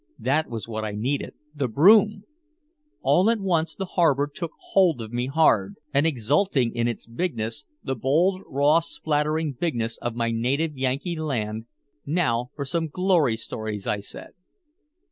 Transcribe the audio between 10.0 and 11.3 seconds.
my native Yankee